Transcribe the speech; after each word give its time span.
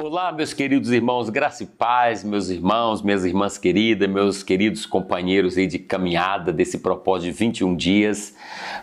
Olá, 0.00 0.30
meus 0.30 0.54
queridos 0.54 0.92
irmãos, 0.92 1.28
graça 1.28 1.64
e 1.64 1.66
paz, 1.66 2.22
meus 2.22 2.50
irmãos, 2.50 3.02
minhas 3.02 3.24
irmãs 3.24 3.58
queridas, 3.58 4.08
meus 4.08 4.44
queridos 4.44 4.86
companheiros 4.86 5.58
aí 5.58 5.66
de 5.66 5.76
caminhada 5.76 6.52
desse 6.52 6.78
propósito 6.78 7.32
de 7.32 7.36
21 7.36 7.74
dias. 7.74 8.32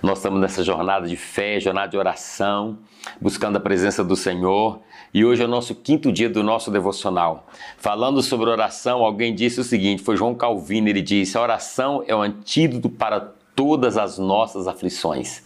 Nós 0.04 0.18
estamos 0.18 0.42
nessa 0.42 0.62
jornada 0.62 1.08
de 1.08 1.16
fé, 1.16 1.58
jornada 1.58 1.88
de 1.88 1.98
oração, 1.98 2.80
buscando 3.22 3.56
a 3.56 3.62
presença 3.62 4.04
do 4.04 4.14
Senhor. 4.14 4.82
E 5.14 5.24
hoje 5.24 5.42
é 5.42 5.46
o 5.46 5.48
nosso 5.48 5.74
quinto 5.74 6.12
dia 6.12 6.30
do 6.30 6.44
nosso 6.44 6.70
devocional. 6.70 7.48
Falando 7.78 8.22
sobre 8.22 8.50
oração, 8.50 9.02
alguém 9.02 9.34
disse 9.34 9.62
o 9.62 9.64
seguinte: 9.64 10.04
foi 10.04 10.18
João 10.18 10.36
Calvino, 10.36 10.90
ele 10.90 11.02
disse: 11.02 11.38
a 11.38 11.42
oração 11.42 12.04
é 12.06 12.14
o 12.14 12.22
antídoto 12.22 12.90
para 12.90 13.34
todas 13.56 13.98
as 13.98 14.18
nossas 14.18 14.68
aflições. 14.68 15.42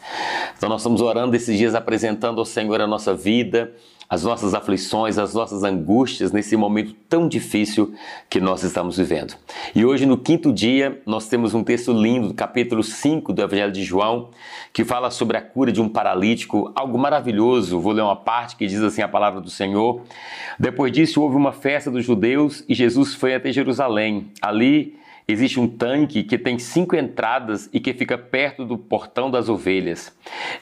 Então, 0.58 0.68
nós 0.68 0.82
estamos 0.82 1.02
orando 1.02 1.36
esses 1.36 1.58
dias, 1.58 1.76
apresentando 1.76 2.40
ao 2.40 2.46
Senhor 2.46 2.82
a 2.82 2.88
nossa 2.88 3.14
vida 3.14 3.74
as 4.10 4.24
nossas 4.24 4.56
aflições, 4.56 5.20
as 5.20 5.36
nossas 5.36 5.64
angústias 5.64 6.32
nesse 6.32 6.58
momento 6.58 6.96
tão 7.08 7.28
difícil 7.28 7.94
que 8.28 8.42
nós 8.42 8.64
estamos 8.64 8.98
vivendo. 8.98 9.36
E 9.76 9.86
hoje, 9.86 10.08
no 10.08 10.18
quinto 10.18 10.52
dia, 10.52 11.00
nós 11.06 11.30
temos 11.30 11.54
um 11.54 11.64
texto 11.64 11.94
lindo 11.94 12.30
do 12.30 12.34
capítulo 12.34 12.82
5 12.82 13.32
do 13.32 13.44
Evangelho 13.44 13.72
de 13.72 13.84
João, 13.84 14.32
que 14.74 14.84
fala 14.84 15.12
sobre 15.12 15.38
a 15.38 15.42
cura 15.42 15.72
de 15.72 15.80
um 15.80 15.88
paralítico, 15.88 16.72
algo 16.76 16.98
maravilhoso. 16.98 17.80
Vou 17.80 17.94
ler 17.94 18.02
uma 18.02 18.16
parte 18.16 18.56
que 18.56 18.66
diz 18.66 18.82
assim 18.82 19.04
a 19.04 19.08
palavra 19.08 19.40
do 19.40 19.50
Senhor. 19.52 20.02
Depois 20.58 20.92
disso, 20.92 21.22
houve 21.22 21.36
uma 21.36 21.52
festa 21.52 21.92
dos 21.92 22.04
judeus 22.04 22.64
e 22.68 22.74
Jesus 22.74 23.14
foi 23.14 23.36
até 23.36 23.52
Jerusalém. 23.52 24.32
Ali, 24.42 24.98
Existe 25.30 25.60
um 25.60 25.68
tanque 25.68 26.24
que 26.24 26.40
tem 26.40 26.58
cinco 26.58 26.96
entradas 26.96 27.70
e 27.72 27.80
que 27.80 27.94
fica 27.94 28.18
perto 28.18 28.66
do 28.66 28.80
portão 28.80 29.30
das 29.30 29.48
ovelhas. 29.48 30.12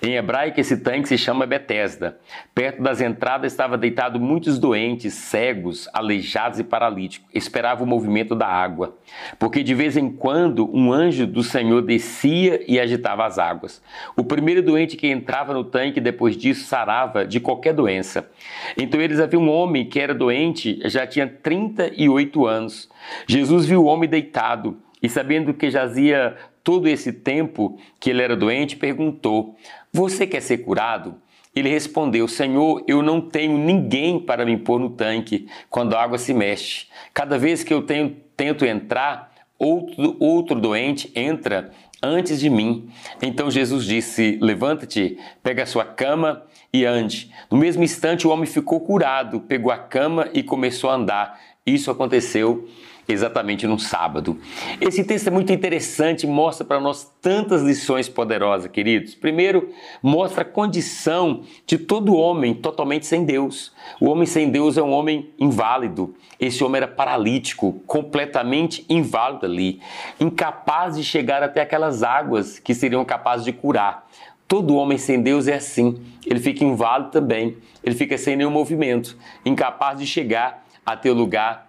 Em 0.04 0.16
hebraico, 0.16 0.60
esse 0.60 0.76
tanque 0.76 1.08
se 1.08 1.18
chama 1.18 1.46
Betesda. 1.46 2.20
Perto 2.54 2.84
das 2.84 3.00
entradas 3.00 3.54
estava 3.54 3.78
deitado 3.78 4.20
muitos 4.20 4.60
doentes, 4.60 5.14
cegos, 5.14 5.88
aleijados 5.94 6.60
e 6.60 6.66
paralíticos. 6.66 7.30
Esperavam 7.34 7.86
o 7.86 7.90
movimento 7.90 8.36
da 8.36 8.46
água, 8.46 8.98
porque 9.40 9.64
de 9.64 9.74
vez 9.74 9.96
em 9.96 10.12
quando 10.12 10.70
um 10.76 10.92
anjo 10.92 11.26
do 11.26 11.44
Senhor 11.44 11.82
descia 11.82 12.62
e 12.70 12.78
agitava 12.78 13.26
as 13.26 13.40
águas. 13.40 13.82
O 14.18 14.24
primeiro 14.26 14.62
doente 14.62 14.98
que 14.98 15.08
entrava 15.08 15.54
no 15.54 15.64
tanque 15.64 16.02
depois 16.02 16.36
disso 16.36 16.66
sarava 16.66 17.26
de 17.26 17.40
qualquer 17.40 17.74
doença. 17.74 18.30
Então 18.76 19.00
eles 19.00 19.22
haviam 19.22 19.44
um 19.44 19.50
homem 19.50 19.86
que 19.86 19.98
era 19.98 20.14
doente, 20.14 20.78
já 20.90 21.08
tinha 21.08 21.26
38 21.26 22.46
anos. 22.46 22.90
Jesus 23.28 23.66
viu 23.66 23.84
o 23.84 23.86
homem 23.86 24.10
deitado 24.10 24.78
e, 25.02 25.10
sabendo 25.10 25.54
que 25.54 25.70
jazia 25.70 26.36
todo 26.64 26.88
esse 26.88 27.14
tempo 27.14 27.78
que 28.00 28.10
ele 28.10 28.22
era 28.22 28.36
doente, 28.36 28.76
perguntou: 28.76 29.56
Você 29.94 30.28
quer 30.28 30.42
ser 30.42 30.60
curado? 30.60 31.16
Ele 31.56 31.70
respondeu: 31.70 32.28
Senhor, 32.28 32.84
eu 32.88 33.02
não 33.02 33.22
tenho 33.22 33.58
ninguém 33.58 34.20
para 34.20 34.46
me 34.46 34.58
pôr 34.58 34.80
no 34.80 34.90
tanque 34.90 35.48
quando 35.70 35.96
a 35.96 36.04
água 36.04 36.18
se 36.18 36.34
mexe. 36.34 36.88
Cada 37.14 37.38
vez 37.38 37.64
que 37.64 37.74
eu 37.74 37.82
tenho, 37.82 38.16
tento 38.36 38.66
entrar, 38.66 39.32
outro, 39.58 40.16
outro 40.20 40.60
doente 40.60 41.12
entra 41.16 41.72
antes 42.02 42.40
de 42.40 42.50
mim. 42.50 42.90
Então 43.22 43.50
Jesus 43.50 43.86
disse: 43.86 44.38
Levanta-te, 44.42 45.18
pega 45.42 45.64
a 45.64 45.66
sua 45.66 45.86
cama 45.86 46.44
e 46.72 46.86
ande. 46.86 47.32
No 47.50 47.58
mesmo 47.58 47.84
instante, 47.84 48.28
o 48.28 48.30
homem 48.30 48.46
ficou 48.46 48.82
curado, 48.82 49.40
pegou 49.40 49.72
a 49.72 49.78
cama 49.78 50.30
e 50.34 50.44
começou 50.44 50.90
a 50.90 50.96
andar. 50.96 51.40
Isso 51.66 51.90
aconteceu 51.90 52.68
exatamente 53.08 53.66
no 53.66 53.80
sábado. 53.80 54.38
Esse 54.82 55.04
texto 55.04 55.28
é 55.28 55.32
muito 55.32 55.54
interessante, 55.54 56.28
mostra 56.28 56.66
para 56.66 56.80
nós 56.80 57.10
tantas 57.22 57.62
lições 57.62 58.10
poderosas, 58.10 58.70
queridos. 58.70 59.16
Primeiro, 59.16 59.70
mostra 60.04 60.42
a 60.42 60.46
condição 60.46 61.44
de 61.66 61.78
todo 61.78 62.16
homem 62.16 62.54
totalmente 62.54 63.06
sem 63.06 63.24
Deus. 63.24 63.74
O 64.00 64.08
homem 64.08 64.26
sem 64.26 64.50
Deus 64.50 64.78
é 64.78 64.84
um 64.84 64.92
homem 64.92 65.30
inválido. 65.40 66.16
Esse 66.40 66.64
homem 66.64 66.78
era 66.78 66.88
paralítico, 66.88 67.82
completamente 67.88 68.86
inválido 68.90 69.46
ali, 69.46 69.80
incapaz 70.20 70.98
de 70.98 71.04
chegar 71.04 71.42
até 71.42 71.62
aquelas 71.62 72.04
águas 72.04 72.60
que 72.60 72.74
seriam 72.74 73.06
capazes 73.06 73.46
de 73.46 73.54
curar. 73.54 74.08
Todo 74.48 74.76
homem 74.76 74.98
sem 74.98 75.22
Deus 75.22 75.48
é 75.48 75.56
assim. 75.56 76.02
Ele 76.26 76.40
fica 76.40 76.64
inválido 76.64 77.12
também. 77.12 77.58
Ele 77.84 77.96
fica 77.96 78.18
sem 78.18 78.36
nenhum 78.36 78.52
movimento, 78.52 79.18
incapaz 79.46 80.00
de 80.00 80.08
chegar 80.08 80.66
até 80.86 81.12
o 81.12 81.14
lugar 81.14 81.67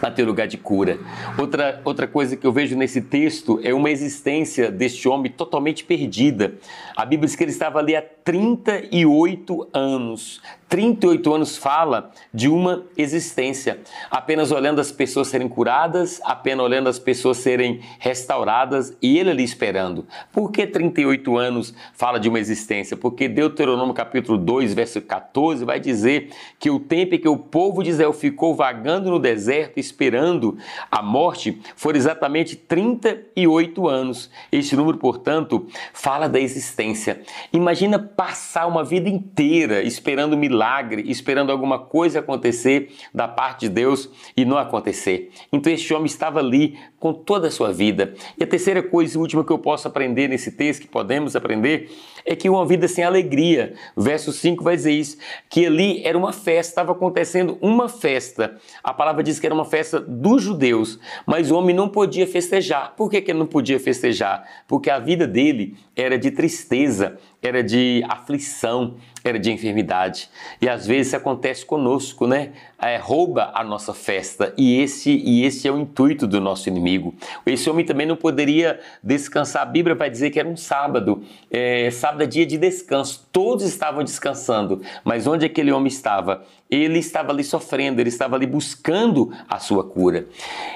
para 0.00 0.10
ter 0.10 0.24
lugar 0.24 0.46
de 0.46 0.56
cura. 0.56 0.98
Outra, 1.36 1.80
outra 1.84 2.06
coisa 2.06 2.36
que 2.36 2.46
eu 2.46 2.52
vejo 2.52 2.76
nesse 2.76 3.00
texto 3.00 3.60
é 3.62 3.74
uma 3.74 3.90
existência 3.90 4.70
deste 4.70 5.08
homem 5.08 5.30
totalmente 5.30 5.84
perdida. 5.84 6.54
A 6.96 7.04
Bíblia 7.04 7.26
diz 7.26 7.36
que 7.36 7.44
ele 7.44 7.50
estava 7.50 7.78
ali 7.78 7.96
há 7.96 8.02
38 8.02 9.68
anos. 9.72 10.40
38 10.68 11.34
anos 11.34 11.56
fala 11.56 12.10
de 12.32 12.48
uma 12.48 12.84
existência, 12.96 13.80
apenas 14.10 14.52
olhando 14.52 14.80
as 14.80 14.92
pessoas 14.92 15.28
serem 15.28 15.48
curadas, 15.48 16.20
apenas 16.24 16.64
olhando 16.64 16.88
as 16.88 16.98
pessoas 16.98 17.38
serem 17.38 17.80
restauradas 17.98 18.94
e 19.00 19.18
ele 19.18 19.30
ali 19.30 19.42
esperando. 19.42 20.06
Por 20.30 20.52
que 20.52 20.66
38 20.66 21.36
anos 21.38 21.74
fala 21.94 22.20
de 22.20 22.28
uma 22.28 22.38
existência? 22.38 22.96
Porque 22.96 23.28
Deuteronômio 23.28 23.94
capítulo 23.94 24.36
2, 24.36 24.74
verso 24.74 25.00
14 25.00 25.64
vai 25.64 25.80
dizer 25.80 26.30
que 26.58 26.70
o 26.70 26.78
tempo 26.78 27.14
em 27.14 27.18
que 27.18 27.28
o 27.28 27.38
povo 27.38 27.82
de 27.82 27.90
Israel 27.90 28.12
ficou 28.12 28.54
vagando 28.54 29.10
no 29.10 29.18
deserto 29.18 29.78
esperando 29.78 30.58
a 30.90 31.02
morte 31.02 31.60
foram 31.76 31.96
exatamente 31.96 32.56
38 32.56 33.88
anos. 33.88 34.30
Este 34.52 34.76
número, 34.76 34.98
portanto, 34.98 35.66
fala 35.94 36.28
da 36.28 36.38
existência. 36.38 37.22
Imagina 37.52 37.98
passar 37.98 38.66
uma 38.66 38.84
vida 38.84 39.08
inteira 39.08 39.82
esperando 39.82 40.36
milagre, 40.58 41.04
esperando 41.08 41.52
alguma 41.52 41.78
coisa 41.78 42.18
acontecer 42.18 42.90
da 43.14 43.28
parte 43.28 43.60
de 43.60 43.68
Deus 43.68 44.10
e 44.36 44.44
não 44.44 44.58
acontecer. 44.58 45.30
Então 45.52 45.72
este 45.72 45.94
homem 45.94 46.06
estava 46.06 46.40
ali 46.40 46.76
com 46.98 47.12
toda 47.12 47.46
a 47.46 47.50
sua 47.50 47.72
vida. 47.72 48.14
E 48.36 48.42
a 48.42 48.46
terceira 48.46 48.82
coisa 48.82 49.16
e 49.16 49.20
última 49.20 49.44
que 49.44 49.52
eu 49.52 49.58
posso 49.58 49.86
aprender 49.86 50.26
nesse 50.26 50.50
texto, 50.50 50.82
que 50.82 50.88
podemos 50.88 51.36
aprender, 51.36 51.90
é 52.26 52.34
que 52.34 52.50
uma 52.50 52.66
vida 52.66 52.88
sem 52.88 53.04
alegria. 53.04 53.74
Verso 53.96 54.32
5 54.32 54.64
vai 54.64 54.74
dizer 54.74 54.92
isso, 54.92 55.16
que 55.48 55.64
ali 55.64 56.02
era 56.04 56.18
uma 56.18 56.32
festa, 56.32 56.72
estava 56.72 56.92
acontecendo 56.92 57.56
uma 57.60 57.88
festa. 57.88 58.56
A 58.82 58.92
palavra 58.92 59.22
diz 59.22 59.38
que 59.38 59.46
era 59.46 59.54
uma 59.54 59.64
festa 59.64 60.00
dos 60.00 60.42
judeus, 60.42 60.98
mas 61.24 61.50
o 61.50 61.56
homem 61.56 61.74
não 61.74 61.88
podia 61.88 62.26
festejar. 62.26 62.94
Por 62.96 63.08
que, 63.08 63.20
que 63.20 63.30
ele 63.30 63.38
não 63.38 63.46
podia 63.46 63.78
festejar? 63.78 64.44
Porque 64.66 64.90
a 64.90 64.98
vida 64.98 65.26
dele 65.26 65.76
era 65.94 66.18
de 66.18 66.32
tristeza, 66.32 67.16
era 67.40 67.62
de 67.62 68.02
aflição, 68.08 68.96
era 69.24 69.38
de 69.38 69.50
enfermidade. 69.50 70.28
E 70.60 70.68
às 70.68 70.86
vezes 70.86 71.14
acontece 71.14 71.64
conosco, 71.64 72.26
né? 72.26 72.52
É, 72.80 72.96
rouba 72.96 73.50
a 73.54 73.64
nossa 73.64 73.92
festa 73.92 74.54
e 74.56 74.80
esse, 74.80 75.10
e 75.10 75.44
esse 75.44 75.66
é 75.66 75.72
o 75.72 75.78
intuito 75.78 76.28
do 76.28 76.40
nosso 76.40 76.68
inimigo. 76.68 77.12
Esse 77.44 77.68
homem 77.68 77.84
também 77.84 78.06
não 78.06 78.14
poderia 78.14 78.78
descansar. 79.02 79.62
A 79.62 79.66
Bíblia 79.66 79.96
vai 79.96 80.08
dizer 80.08 80.30
que 80.30 80.38
era 80.38 80.48
um 80.48 80.56
sábado. 80.56 81.22
É, 81.50 81.90
sábado 81.90 82.22
é 82.22 82.26
dia 82.26 82.46
de 82.46 82.56
descanso. 82.56 83.26
Todos 83.32 83.64
estavam 83.64 84.04
descansando. 84.04 84.80
Mas 85.02 85.26
onde 85.26 85.44
aquele 85.44 85.72
homem 85.72 85.88
estava? 85.88 86.44
Ele 86.70 86.98
estava 86.98 87.32
ali 87.32 87.42
sofrendo, 87.42 88.00
ele 88.00 88.10
estava 88.10 88.36
ali 88.36 88.46
buscando 88.46 89.32
a 89.48 89.58
sua 89.58 89.82
cura. 89.82 90.26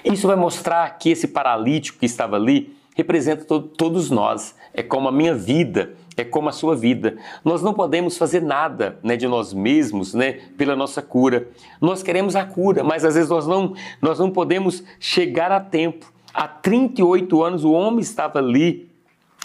Isso 0.04 0.26
vai 0.26 0.36
mostrar 0.36 0.98
que 0.98 1.10
esse 1.10 1.28
paralítico 1.28 1.98
que 1.98 2.06
estava 2.06 2.36
ali 2.36 2.74
representa 2.96 3.44
to 3.44 3.60
todos 3.60 4.10
nós. 4.10 4.54
É 4.74 4.82
como 4.82 5.08
a 5.08 5.12
minha 5.12 5.34
vida 5.34 5.94
é 6.16 6.24
como 6.24 6.48
a 6.48 6.52
sua 6.52 6.76
vida. 6.76 7.16
Nós 7.44 7.62
não 7.62 7.72
podemos 7.72 8.16
fazer 8.16 8.42
nada 8.42 8.98
né, 9.02 9.16
de 9.16 9.26
nós 9.26 9.52
mesmos 9.52 10.14
né, 10.14 10.40
pela 10.56 10.76
nossa 10.76 11.00
cura. 11.00 11.48
Nós 11.80 12.02
queremos 12.02 12.36
a 12.36 12.44
cura, 12.44 12.84
mas 12.84 13.04
às 13.04 13.14
vezes 13.14 13.30
nós 13.30 13.46
não, 13.46 13.74
nós 14.00 14.18
não 14.18 14.30
podemos 14.30 14.82
chegar 15.00 15.50
a 15.50 15.60
tempo. 15.60 16.12
Há 16.32 16.48
38 16.48 17.42
anos 17.42 17.64
o 17.64 17.72
homem 17.72 18.00
estava 18.00 18.38
ali 18.38 18.90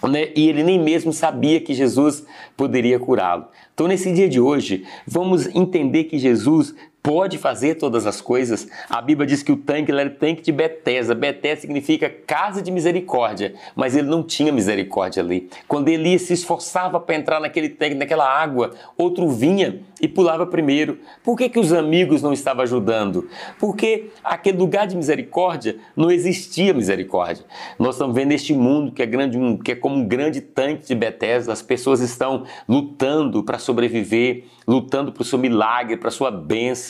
né, 0.04 0.30
e 0.36 0.48
ele 0.48 0.64
nem 0.64 0.80
mesmo 0.80 1.12
sabia 1.12 1.60
que 1.60 1.74
Jesus 1.74 2.26
poderia 2.56 3.00
curá-lo. 3.00 3.46
Então, 3.74 3.88
nesse 3.88 4.12
dia 4.14 4.30
de 4.30 4.40
hoje, 4.40 4.86
vamos 5.06 5.48
entender 5.56 6.06
que 6.06 6.18
Jesus 6.18 6.76
pode 7.02 7.38
fazer 7.38 7.76
todas 7.76 8.06
as 8.06 8.20
coisas. 8.20 8.68
A 8.90 9.02
Bíblia 9.02 9.26
diz 9.26 9.42
que 9.42 9.52
o 9.52 9.58
tanque 9.58 9.92
era 9.92 10.10
o 10.10 10.14
tanque 10.14 10.42
de 10.42 10.52
Betesda. 10.52 11.16
Betesda 11.16 11.62
significa 11.62 12.10
casa 12.10 12.62
de 12.62 12.70
misericórdia, 12.70 13.54
mas 13.76 13.96
ele 13.96 14.10
não 14.10 14.22
tinha 14.22 14.52
misericórdia 14.52 15.24
ali. 15.24 15.50
Quando 15.68 15.88
Elias 15.88 16.24
se 16.24 16.34
esforçava 16.34 17.00
para 17.00 17.16
entrar 17.16 17.40
naquele 17.40 17.70
tanque, 17.70 17.96
naquela 17.96 18.30
água, 18.30 18.74
outro 18.98 19.30
vinha 19.30 19.80
e 20.02 20.08
pulava 20.08 20.46
primeiro. 20.46 21.00
Por 21.24 21.38
que, 21.38 21.50
que 21.50 21.60
os 21.60 21.72
amigos 21.72 22.22
não 22.22 22.34
estavam 22.34 22.64
ajudando? 22.64 23.30
Porque 23.60 24.10
aquele 24.24 24.58
lugar 24.58 24.86
de 24.86 24.96
misericórdia 24.96 25.78
não 25.96 26.12
existia 26.12 26.74
misericórdia. 26.74 27.46
Nós 27.80 27.96
estamos 27.96 28.16
vendo 28.16 28.34
este 28.34 28.54
mundo 28.54 28.92
que 28.92 29.02
é 29.02 29.06
grande, 29.06 29.38
que 29.64 29.72
é 29.72 29.76
como 29.76 29.96
um 29.96 30.08
grande 30.08 30.42
tanque 30.42 30.86
de 30.86 30.96
Betesda. 30.96 31.54
As 31.54 31.62
pessoas 31.62 32.02
estão 32.02 32.44
lutando 32.68 33.44
para 33.44 33.58
sobreviver, 33.58 34.44
lutando 34.68 35.12
para 35.12 35.22
o 35.22 35.26
seu 35.26 35.40
milagre, 35.40 35.96
para 35.98 36.10
a 36.10 36.12
sua 36.12 36.30
bênção, 36.30 36.87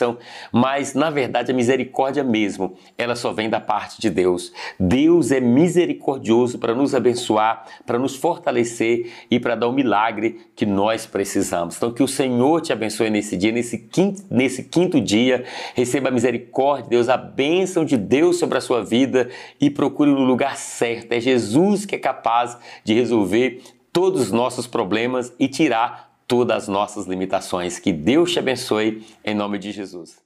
mas 0.52 0.94
na 0.94 1.10
verdade 1.10 1.50
a 1.50 1.54
misericórdia 1.54 2.22
mesmo, 2.22 2.74
ela 2.96 3.16
só 3.16 3.32
vem 3.32 3.48
da 3.48 3.60
parte 3.60 4.00
de 4.00 4.10
Deus. 4.10 4.52
Deus 4.78 5.30
é 5.30 5.40
misericordioso 5.40 6.58
para 6.58 6.74
nos 6.74 6.94
abençoar, 6.94 7.64
para 7.86 7.98
nos 7.98 8.16
fortalecer 8.16 9.10
e 9.30 9.38
para 9.38 9.54
dar 9.54 9.68
o 9.68 9.72
milagre 9.72 10.40
que 10.54 10.66
nós 10.66 11.06
precisamos. 11.06 11.76
Então 11.76 11.92
que 11.92 12.02
o 12.02 12.08
Senhor 12.08 12.60
te 12.60 12.72
abençoe 12.72 13.10
nesse 13.10 13.36
dia, 13.36 13.52
nesse 13.52 13.78
quinto, 13.78 14.22
nesse 14.30 14.64
quinto 14.64 15.00
dia, 15.00 15.44
receba 15.74 16.08
a 16.08 16.12
misericórdia 16.12 16.84
de 16.84 16.90
Deus, 16.90 17.08
a 17.08 17.16
bênção 17.16 17.84
de 17.84 17.96
Deus 17.96 18.38
sobre 18.38 18.58
a 18.58 18.60
sua 18.60 18.84
vida 18.84 19.28
e 19.60 19.70
procure 19.70 20.10
no 20.10 20.24
lugar 20.24 20.56
certo. 20.56 21.12
É 21.12 21.20
Jesus 21.20 21.84
que 21.84 21.94
é 21.94 21.98
capaz 21.98 22.56
de 22.84 22.94
resolver 22.94 23.62
todos 23.92 24.22
os 24.22 24.32
nossos 24.32 24.66
problemas 24.66 25.32
e 25.38 25.48
tirar 25.48 26.07
todas 26.28 26.64
as 26.64 26.68
nossas 26.68 27.06
limitações. 27.06 27.78
Que 27.78 27.92
Deus 27.92 28.30
te 28.30 28.38
abençoe 28.38 29.04
em 29.24 29.34
nome 29.34 29.58
de 29.58 29.72
Jesus. 29.72 30.20